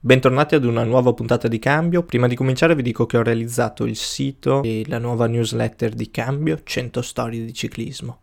[0.00, 2.04] Bentornati ad una nuova puntata di Cambio.
[2.04, 6.08] Prima di cominciare vi dico che ho realizzato il sito e la nuova newsletter di
[6.12, 8.20] Cambio 100 storie di ciclismo.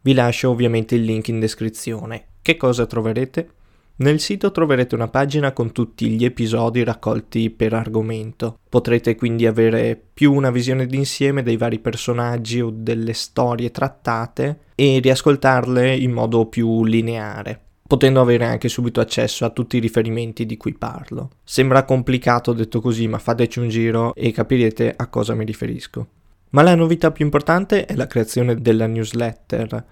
[0.00, 2.26] Vi lascio ovviamente il link in descrizione.
[2.40, 3.48] Che cosa troverete?
[3.96, 8.60] Nel sito troverete una pagina con tutti gli episodi raccolti per argomento.
[8.68, 15.00] Potrete quindi avere più una visione d'insieme dei vari personaggi o delle storie trattate e
[15.00, 17.63] riascoltarle in modo più lineare
[17.94, 21.30] potendo avere anche subito accesso a tutti i riferimenti di cui parlo.
[21.44, 26.06] Sembra complicato detto così, ma fateci un giro e capirete a cosa mi riferisco.
[26.50, 29.84] Ma la novità più importante è la creazione della newsletter.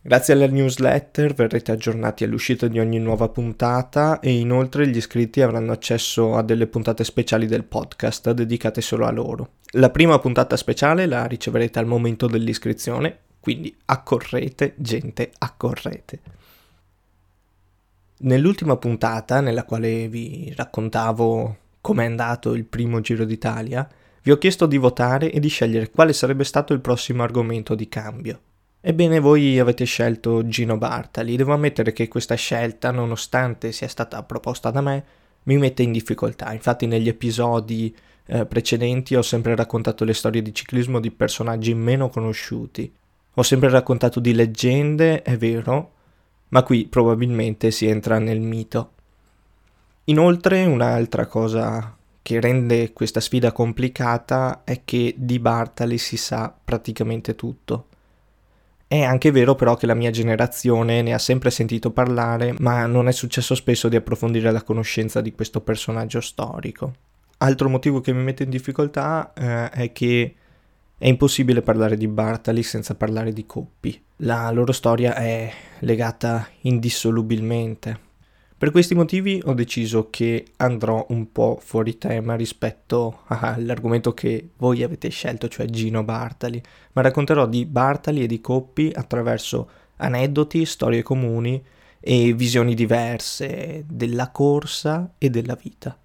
[0.00, 5.72] Grazie alla newsletter verrete aggiornati all'uscita di ogni nuova puntata e inoltre gli iscritti avranno
[5.72, 9.54] accesso a delle puntate speciali del podcast dedicate solo a loro.
[9.72, 16.37] La prima puntata speciale la riceverete al momento dell'iscrizione, quindi accorrete, gente, accorrete.
[18.20, 23.88] Nell'ultima puntata, nella quale vi raccontavo com'è andato il primo Giro d'Italia,
[24.22, 27.88] vi ho chiesto di votare e di scegliere quale sarebbe stato il prossimo argomento di
[27.88, 28.40] cambio.
[28.80, 31.36] Ebbene, voi avete scelto Gino Bartali.
[31.36, 35.04] Devo ammettere che questa scelta, nonostante sia stata proposta da me,
[35.44, 36.52] mi mette in difficoltà.
[36.52, 37.94] Infatti, negli episodi
[38.26, 42.92] eh, precedenti ho sempre raccontato le storie di ciclismo di personaggi meno conosciuti.
[43.34, 45.92] Ho sempre raccontato di leggende, è vero,
[46.48, 48.92] ma qui probabilmente si entra nel mito.
[50.04, 57.34] Inoltre un'altra cosa che rende questa sfida complicata è che di Bartali si sa praticamente
[57.34, 57.86] tutto.
[58.86, 63.06] È anche vero però che la mia generazione ne ha sempre sentito parlare, ma non
[63.08, 66.94] è successo spesso di approfondire la conoscenza di questo personaggio storico.
[67.38, 70.34] Altro motivo che mi mette in difficoltà eh, è che
[70.98, 74.02] è impossibile parlare di Bartali senza parlare di Coppi.
[74.16, 75.48] La loro storia è
[75.80, 78.06] legata indissolubilmente.
[78.58, 84.82] Per questi motivi ho deciso che andrò un po' fuori tema rispetto all'argomento che voi
[84.82, 86.60] avete scelto, cioè Gino Bartali,
[86.94, 91.64] ma racconterò di Bartali e di Coppi attraverso aneddoti, storie comuni
[92.00, 95.96] e visioni diverse della corsa e della vita.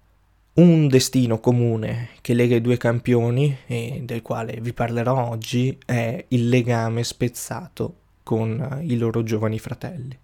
[0.56, 6.24] Un destino comune che lega i due campioni e del quale vi parlerò oggi è
[6.28, 10.16] il legame spezzato con i loro giovani fratelli.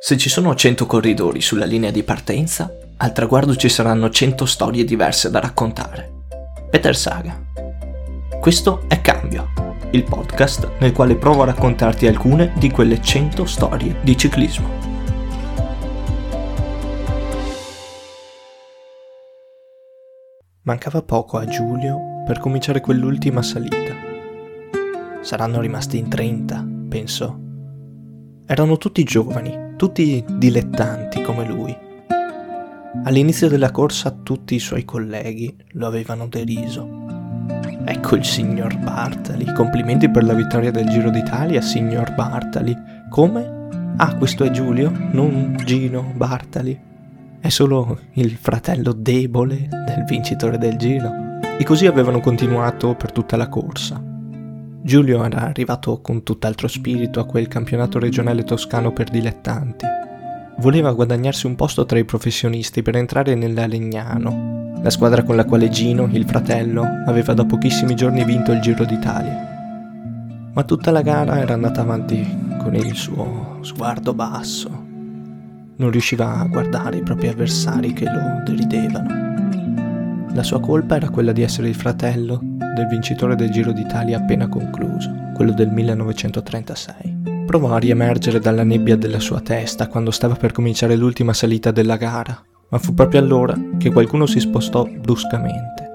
[0.00, 4.84] Se ci sono 100 corridori sulla linea di partenza, al traguardo ci saranno 100 storie
[4.84, 6.10] diverse da raccontare.
[6.70, 7.38] Peter Saga.
[8.40, 9.61] Questo è Cambio
[9.92, 14.68] il podcast nel quale provo a raccontarti alcune di quelle 100 storie di ciclismo.
[20.62, 23.94] Mancava poco a Giulio per cominciare quell'ultima salita.
[25.20, 27.36] Saranno rimasti in 30, pensò.
[28.46, 31.76] Erano tutti giovani, tutti dilettanti come lui.
[33.04, 37.01] All'inizio della corsa tutti i suoi colleghi lo avevano deriso
[37.84, 39.52] Ecco il signor Bartali.
[39.52, 42.76] Complimenti per la vittoria del Giro d'Italia, signor Bartali.
[43.08, 43.94] Come?
[43.96, 46.80] Ah, questo è Giulio, non Gino Bartali.
[47.40, 51.10] È solo il fratello debole del vincitore del Giro.
[51.58, 54.00] E così avevano continuato per tutta la corsa.
[54.84, 59.86] Giulio era arrivato con tutt'altro spirito a quel campionato regionale toscano per dilettanti.
[60.58, 65.44] Voleva guadagnarsi un posto tra i professionisti per entrare nella Legnano, la squadra con la
[65.44, 70.50] quale Gino, il fratello, aveva da pochissimi giorni vinto il Giro d'Italia.
[70.52, 74.68] Ma tutta la gara era andata avanti con il suo sguardo basso.
[75.76, 80.28] Non riusciva a guardare i propri avversari che lo deridevano.
[80.34, 84.48] La sua colpa era quella di essere il fratello del vincitore del Giro d'Italia appena
[84.48, 87.11] concluso, quello del 1936.
[87.46, 91.96] Provò a riemergere dalla nebbia della sua testa quando stava per cominciare l'ultima salita della
[91.96, 95.90] gara ma fu proprio allora che qualcuno si spostò bruscamente.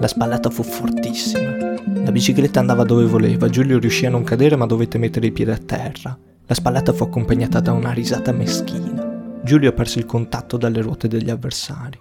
[0.00, 1.74] La spallata fu fortissima.
[2.04, 5.52] La bicicletta andava dove voleva, Giulio riuscì a non cadere ma dovette mettere i piedi
[5.52, 6.18] a terra.
[6.44, 9.38] La spallata fu accompagnata da una risata meschina.
[9.42, 12.00] Giulio perse il contatto dalle ruote degli avversari.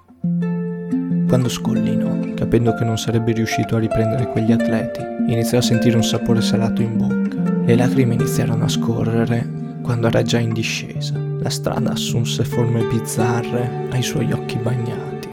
[1.28, 6.04] Quando scollinò, capendo che non sarebbe riuscito a riprendere quegli atleti, iniziò a sentire un
[6.04, 7.35] sapore salato in bocca.
[7.66, 11.20] Le lacrime iniziarono a scorrere quando era già in discesa.
[11.40, 15.30] La strada assunse forme bizzarre ai suoi occhi bagnati.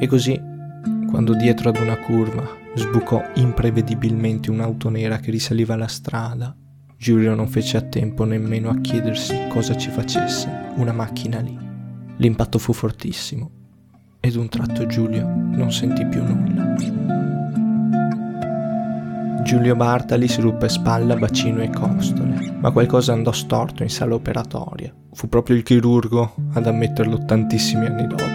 [0.00, 0.36] E così,
[1.08, 2.44] quando dietro ad una curva
[2.74, 6.52] sbucò imprevedibilmente un'auto nera che risaliva la strada,
[6.96, 11.56] Giulio non fece a tempo nemmeno a chiedersi cosa ci facesse una macchina lì.
[12.16, 13.50] L'impatto fu fortissimo
[14.18, 16.67] ed un tratto Giulio non sentì più nulla.
[19.48, 24.92] Giulio Bartali si ruppe spalla, bacino e costole, ma qualcosa andò storto in sala operatoria.
[25.14, 28.26] Fu proprio il chirurgo ad ammetterlo tantissimi anni dopo.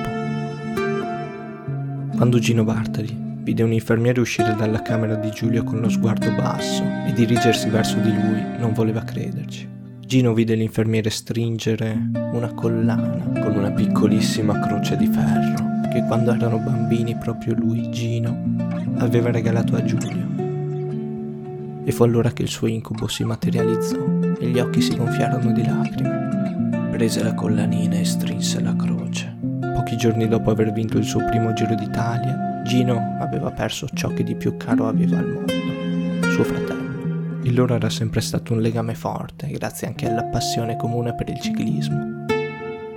[2.15, 6.81] Quando Gino Bartali vide un infermiere uscire dalla camera di Giulio con lo sguardo basso
[7.05, 9.69] e dirigersi verso di lui, non voleva crederci.
[9.99, 16.57] Gino vide l'infermiere stringere una collana con una piccolissima croce di ferro che quando erano
[16.57, 18.55] bambini proprio lui, Gino,
[18.97, 20.32] aveva regalato a Giulio.
[21.85, 24.03] E fu allora che il suo incubo si materializzò
[24.39, 26.89] e gli occhi si gonfiarono di lacrime.
[26.91, 29.37] Prese la collanina e strinse la croce.
[29.73, 34.23] Pochi giorni dopo aver vinto il suo primo Giro d'Italia, Gino aveva perso ciò che
[34.23, 37.41] di più caro aveva al mondo, suo fratello.
[37.43, 41.41] Il loro era sempre stato un legame forte, grazie anche alla passione comune per il
[41.41, 42.25] ciclismo.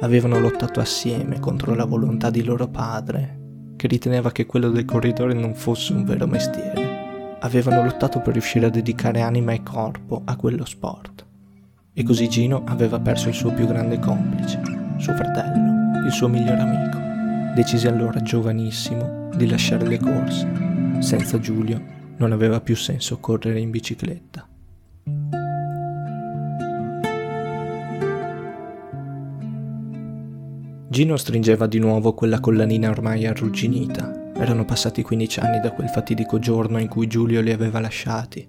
[0.01, 3.41] Avevano lottato assieme contro la volontà di loro padre,
[3.75, 6.96] che riteneva che quello del corridore non fosse un vero mestiere.
[7.47, 11.25] Avevano lottato per riuscire a dedicare anima e corpo a quello sport.
[11.93, 14.61] E così Gino aveva perso il suo più grande complice,
[14.97, 16.99] suo fratello, il suo migliore amico.
[17.55, 20.99] Decise allora, giovanissimo, di lasciare le corse.
[20.99, 21.81] Senza Giulio
[22.17, 24.49] non aveva più senso correre in bicicletta.
[30.89, 34.25] Gino stringeva di nuovo quella collanina ormai arrugginita.
[34.39, 38.47] Erano passati 15 anni da quel fatidico giorno in cui Giulio li aveva lasciati.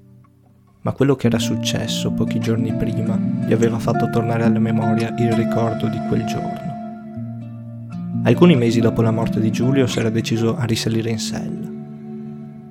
[0.81, 5.31] Ma quello che era successo pochi giorni prima gli aveva fatto tornare alla memoria il
[5.34, 6.75] ricordo di quel giorno.
[8.24, 11.75] Alcuni mesi dopo la morte di Giulio si era deciso a risalire in sella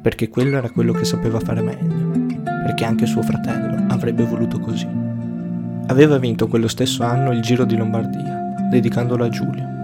[0.07, 4.87] perché quello era quello che sapeva fare meglio, perché anche suo fratello avrebbe voluto così.
[5.89, 9.76] Aveva vinto quello stesso anno il Giro di Lombardia, dedicandolo a Giulio.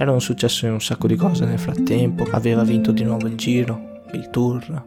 [0.00, 4.30] Erano successe un sacco di cose nel frattempo, aveva vinto di nuovo il Giro, il
[4.30, 4.82] Tour.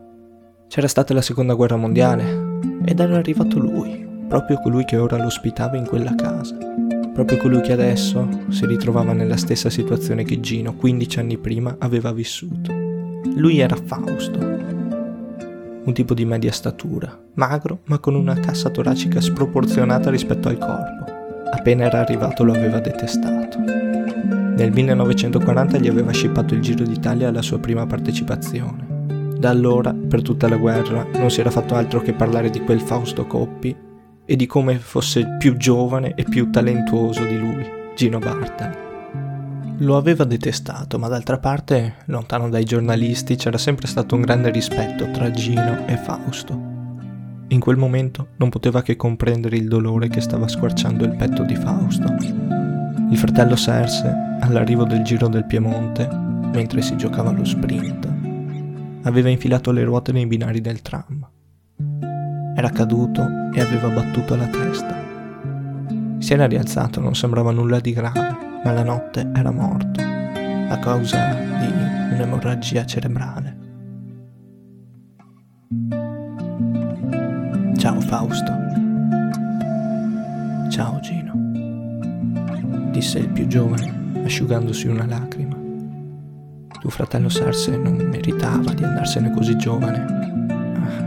[0.67, 5.27] C'era stata la seconda guerra mondiale ed era arrivato lui, proprio colui che ora lo
[5.27, 6.57] ospitava in quella casa,
[7.13, 12.11] proprio colui che adesso si ritrovava nella stessa situazione che Gino 15 anni prima aveva
[12.11, 12.71] vissuto.
[13.35, 20.09] Lui era Fausto, un tipo di media statura, magro ma con una cassa toracica sproporzionata
[20.09, 21.05] rispetto al corpo.
[21.51, 23.82] Appena era arrivato lo aveva detestato.
[24.55, 29.35] Nel 1940 gli aveva scippato il Giro d'Italia alla sua prima partecipazione.
[29.37, 32.79] Da allora, per tutta la guerra, non si era fatto altro che parlare di quel
[32.79, 33.75] Fausto Coppi
[34.25, 37.65] e di come fosse più giovane e più talentuoso di lui,
[37.95, 38.77] Gino Bartali.
[39.79, 45.09] Lo aveva detestato, ma d'altra parte, lontano dai giornalisti, c'era sempre stato un grande rispetto
[45.11, 46.57] tra Gino e Fausto.
[47.47, 51.55] In quel momento non poteva che comprendere il dolore che stava squarciando il petto di
[51.55, 52.72] Fausto.
[53.13, 58.11] Il fratello Serse, all'arrivo del Giro del Piemonte, mentre si giocava lo sprint,
[59.03, 61.29] aveva infilato le ruote nei binari del tram.
[62.55, 63.21] Era caduto
[63.53, 64.99] e aveva battuto la testa.
[66.17, 71.33] Si era rialzato, non sembrava nulla di grave ma la notte era morto a causa
[71.33, 73.57] di un'emorragia cerebrale.
[77.77, 78.62] Ciao Fausto.
[83.03, 85.57] Disse il più giovane, asciugandosi una lacrima.
[86.79, 90.45] Tuo fratello Sarse non meritava di andarsene così giovane.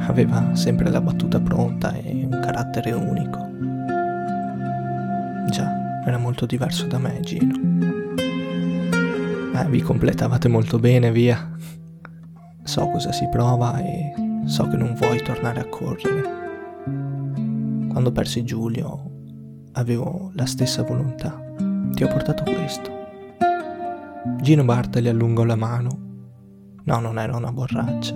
[0.07, 3.49] Aveva sempre la battuta pronta e un carattere unico.
[5.49, 7.55] Già, era molto diverso da me, Gino.
[9.55, 11.51] Eh, vi completavate molto bene, via.
[12.63, 14.13] So cosa si prova e
[14.45, 16.23] so che non vuoi tornare a correre.
[17.89, 19.13] Quando persi Giulio
[19.73, 21.45] avevo la stessa volontà.
[21.95, 22.91] Ti ho portato questo.
[24.41, 25.89] Gino Bartali allungò la mano.
[26.85, 28.15] No, non era una borraccia.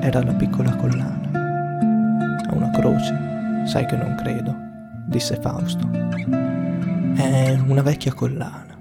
[0.00, 1.30] Era la piccola collana.
[2.48, 3.64] A una croce.
[3.64, 4.54] Sai che non credo,
[5.06, 5.88] disse Fausto.
[7.14, 8.78] È una vecchia collana.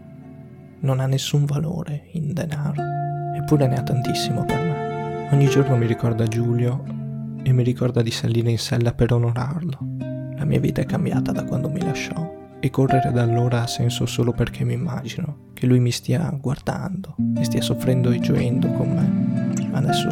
[0.80, 2.82] Non ha nessun valore in denaro,
[3.36, 5.30] eppure ne ha tantissimo per me.
[5.32, 6.84] Ogni giorno mi ricorda Giulio
[7.44, 9.77] e mi ricorda di salire in sella per onorarlo.
[10.36, 12.30] La mia vita è cambiata da quando mi lasciò
[12.62, 17.15] e correre da allora ha senso solo perché mi immagino che lui mi stia guardando
[17.36, 19.70] e stia soffrendo e gioendo con me.
[19.74, 20.10] Adesso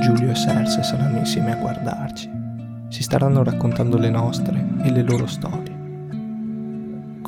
[0.00, 2.30] Giulio e Serse saranno insieme a guardarci.
[2.88, 5.74] Si staranno raccontando le nostre e le loro storie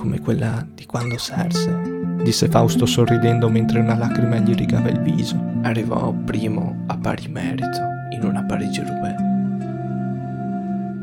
[0.07, 5.37] come quella di quando Serse, disse Fausto sorridendo mentre una lacrima gli rigava il viso.
[5.63, 9.17] Arrivò primo a pari merito in una Parigi-Roubaix.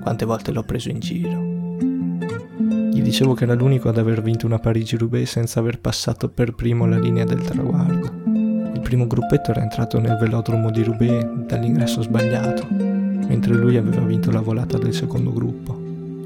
[0.01, 1.52] Quante volte l'ho preso in giro.
[3.03, 6.97] Dicevo che era l'unico ad aver vinto una Parigi-Roubaix senza aver passato per primo la
[6.97, 8.11] linea del traguardo.
[8.73, 12.93] Il primo gruppetto era entrato nel velodromo di Roubaix dall'ingresso sbagliato
[13.27, 15.79] mentre lui aveva vinto la volata del secondo gruppo.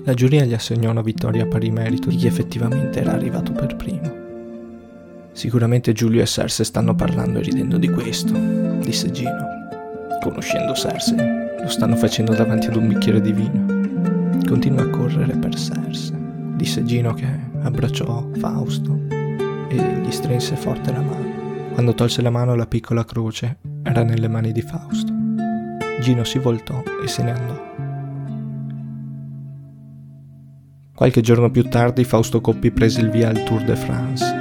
[0.04, 4.26] La giuria gli assegnò una vittoria pari merito di chi effettivamente era arrivato per primo.
[5.32, 8.34] Sicuramente Giulio e Cersei stanno parlando e ridendo di questo,
[8.82, 9.46] disse Gino.
[10.22, 11.18] Conoscendo Cersei,
[11.62, 13.66] lo stanno facendo davanti ad un bicchiere di vino.
[14.46, 16.18] Continua a correre per Cersei,
[16.58, 17.28] disse Gino che
[17.62, 19.00] abbracciò Fausto
[19.70, 21.72] e gli strinse forte la mano.
[21.74, 25.14] Quando tolse la mano la piccola croce era nelle mani di Fausto.
[26.02, 27.66] Gino si voltò e se ne andò.
[30.94, 34.38] Qualche giorno più tardi Fausto Coppi prese il via al Tour de France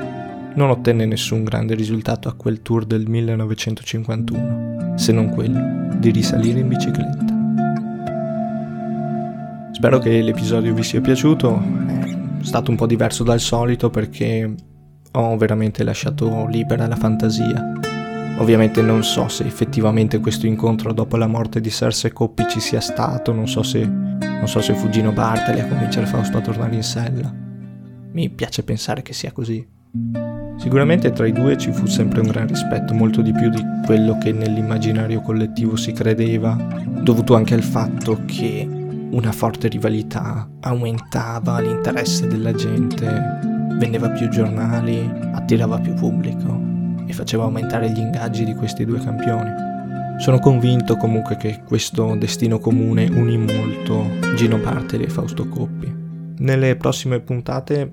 [0.57, 6.61] non ottenne nessun grande risultato a quel tour del 1951, se non quello di risalire
[6.61, 7.35] in bicicletta.
[9.73, 11.63] Spero che l'episodio vi sia piaciuto,
[12.47, 14.55] stato un po' diverso dal solito perché
[15.13, 17.73] ho veramente lasciato libera la fantasia.
[18.39, 22.81] Ovviamente non so se effettivamente questo incontro dopo la morte di Cersei Coppi ci sia
[22.81, 26.77] stato, non so se, non so se fu Gino Bartali a convincere Fausto a tornare
[26.77, 27.35] in sella.
[28.13, 29.67] Mi piace pensare che sia così.
[30.57, 34.19] Sicuramente tra i due ci fu sempre un gran rispetto, molto di più di quello
[34.19, 36.57] che nell'immaginario collettivo si credeva,
[37.03, 38.76] dovuto anche al fatto che
[39.11, 43.07] una forte rivalità aumentava l'interesse della gente,
[43.79, 46.61] vendeva più giornali, attirava più pubblico
[47.07, 49.51] e faceva aumentare gli ingaggi di questi due campioni.
[50.19, 55.95] Sono convinto comunque che questo destino comune unì molto Gino Bartoli e Fausto Coppi.
[56.39, 57.93] Nelle prossime puntate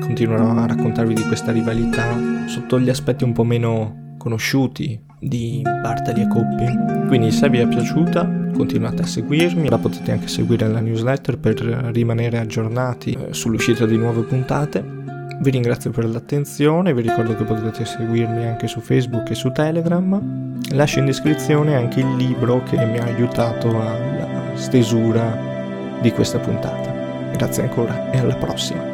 [0.00, 6.22] continuerò a raccontarvi di questa rivalità sotto gli aspetti un po' meno conosciuti di Bartali
[6.22, 7.06] e Coppi.
[7.08, 11.56] Quindi se vi è piaciuta continuate a seguirmi, la potete anche seguire nella newsletter per
[11.92, 15.02] rimanere aggiornati eh, sull'uscita di nuove puntate.
[15.40, 20.60] Vi ringrazio per l'attenzione, vi ricordo che potete seguirmi anche su Facebook e su Telegram.
[20.70, 25.36] Lascio in descrizione anche il libro che mi ha aiutato alla stesura
[26.00, 26.92] di questa puntata.
[27.32, 28.93] Grazie ancora e alla prossima.